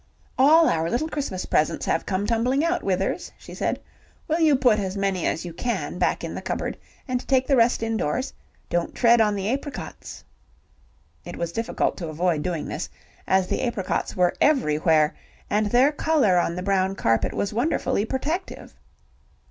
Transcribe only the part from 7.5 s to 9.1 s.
rest indoors? Don't